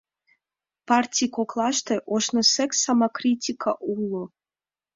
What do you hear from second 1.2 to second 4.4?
коклаште ожнысек самокритика уло.